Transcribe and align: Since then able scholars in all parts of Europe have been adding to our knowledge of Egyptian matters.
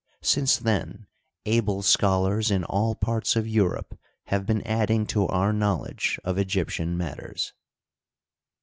Since 0.23 0.57
then 0.57 1.05
able 1.45 1.83
scholars 1.83 2.49
in 2.49 2.63
all 2.63 2.95
parts 2.95 3.35
of 3.35 3.47
Europe 3.47 3.99
have 4.23 4.47
been 4.47 4.63
adding 4.63 5.05
to 5.13 5.27
our 5.27 5.53
knowledge 5.53 6.19
of 6.23 6.39
Egyptian 6.39 6.97
matters. 6.97 7.53